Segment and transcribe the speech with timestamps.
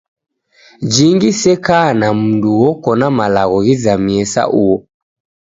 [0.93, 4.77] Jingi se kana na mundu wokona malagho ghizamie sa uo.